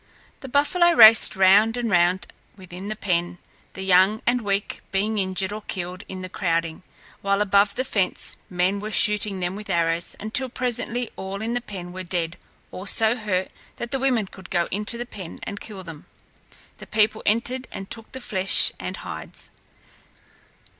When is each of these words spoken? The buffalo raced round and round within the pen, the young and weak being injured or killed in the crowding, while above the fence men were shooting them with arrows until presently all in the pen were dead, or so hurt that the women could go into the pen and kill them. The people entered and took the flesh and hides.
The 0.39 0.49
buffalo 0.49 0.93
raced 0.93 1.35
round 1.35 1.77
and 1.77 1.87
round 1.87 2.25
within 2.57 2.87
the 2.87 2.95
pen, 2.95 3.37
the 3.73 3.83
young 3.83 4.23
and 4.25 4.41
weak 4.41 4.81
being 4.91 5.19
injured 5.19 5.53
or 5.53 5.61
killed 5.61 6.03
in 6.09 6.23
the 6.23 6.27
crowding, 6.27 6.81
while 7.21 7.39
above 7.39 7.75
the 7.75 7.83
fence 7.85 8.37
men 8.49 8.79
were 8.79 8.89
shooting 8.91 9.41
them 9.41 9.55
with 9.55 9.69
arrows 9.69 10.15
until 10.19 10.49
presently 10.49 11.11
all 11.17 11.39
in 11.39 11.53
the 11.53 11.61
pen 11.61 11.93
were 11.93 12.01
dead, 12.01 12.37
or 12.71 12.87
so 12.87 13.15
hurt 13.15 13.49
that 13.75 13.91
the 13.91 13.99
women 13.99 14.25
could 14.25 14.49
go 14.49 14.67
into 14.71 14.97
the 14.97 15.05
pen 15.05 15.37
and 15.43 15.59
kill 15.61 15.83
them. 15.83 16.07
The 16.79 16.87
people 16.87 17.21
entered 17.27 17.67
and 17.71 17.87
took 17.87 18.11
the 18.11 18.19
flesh 18.21 18.71
and 18.79 18.97
hides. 18.97 19.51